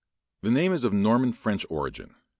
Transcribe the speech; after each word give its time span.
The 0.41 0.49
name 0.49 0.73
is 0.73 0.83
of 0.83 0.93
Norman 0.93 1.31
French 1.31 1.63
origin. 1.69 2.15